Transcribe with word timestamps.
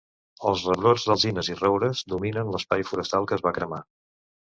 Els 0.51 0.61
rebrots 0.69 1.03
d'alzines 1.09 1.49
i 1.55 1.57
roures 1.59 2.01
dominen 2.13 2.49
l'espai 2.55 2.87
forestal 2.93 3.29
que 3.33 3.37
es 3.39 3.45
va 3.49 3.53
cremar. 3.59 3.81